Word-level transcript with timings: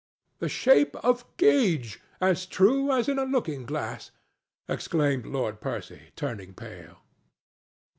"The 0.39 0.49
shape 0.49 0.95
of 1.05 1.25
Gage, 1.37 2.01
as 2.19 2.47
true 2.47 2.91
as 2.91 3.07
in 3.07 3.19
a 3.19 3.23
looking 3.23 3.67
glass!" 3.67 4.09
exclaimed 4.67 5.27
Lord 5.27 5.61
Percy, 5.61 6.11
turning 6.15 6.55
pale. 6.55 7.03